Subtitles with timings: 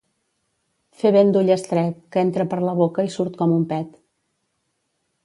[1.01, 3.93] Fer vent d'Ullastret, que entra per la boca i surt com un pet.